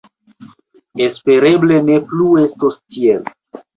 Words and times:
Espereble 1.09 1.77
ne 1.91 1.99
plu 2.09 2.31
estos 2.47 2.81
tiel. 2.95 3.29